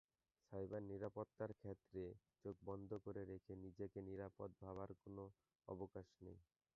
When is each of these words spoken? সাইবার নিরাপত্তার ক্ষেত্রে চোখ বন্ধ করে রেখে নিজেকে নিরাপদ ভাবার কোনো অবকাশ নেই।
সাইবার 0.45 0.81
নিরাপত্তার 0.85 1.51
ক্ষেত্রে 1.53 2.03
চোখ 2.45 2.55
বন্ধ 2.63 2.89
করে 3.05 3.21
রেখে 3.25 3.53
নিজেকে 3.57 3.99
নিরাপদ 4.01 4.49
ভাবার 4.61 4.89
কোনো 5.03 5.23
অবকাশ 5.67 6.07
নেই। 6.21 6.37